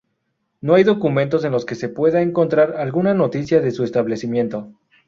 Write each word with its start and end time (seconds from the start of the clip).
No 0.61 0.73
hay 0.73 0.83
documentos 0.83 1.45
en 1.45 1.51
los 1.51 1.63
que 1.63 1.75
se 1.75 1.87
pueda 1.87 2.23
encontrar 2.23 2.75
alguna 2.77 3.13
noticia 3.13 3.61
de 3.61 3.69
su 3.69 3.83
establecimiento. 3.83 4.71